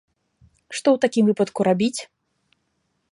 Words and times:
Што 0.75 0.87
ў 0.95 1.03
такім 1.03 1.29
выпадку 1.29 1.59
рабіць? 1.69 1.99